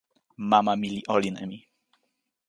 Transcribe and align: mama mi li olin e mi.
mama 0.49 0.73
mi 0.81 0.89
li 0.95 1.01
olin 1.15 1.35
e 1.43 1.45
mi. 1.49 1.59